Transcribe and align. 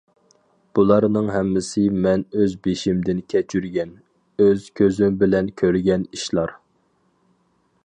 بۇلارنىڭ 0.77 1.27
ھەممىسى 1.33 1.83
مەن 2.05 2.23
ئۆز 2.39 2.55
بېشىمدىن 2.69 3.21
كەچۈرگەن، 3.35 3.93
ئۆز 4.47 4.67
كۆزۈم 4.81 5.21
بىلەن 5.23 5.55
كۆرگەن 5.63 6.09
ئىشلار. 6.19 6.57